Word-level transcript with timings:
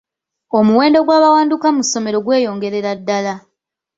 Omuwendo 0.57 0.99
gw'abawanduka 1.05 1.67
mu 1.75 1.81
ssomero 1.85 2.17
gweyongerera 2.25 2.91
ddala. 2.99 3.33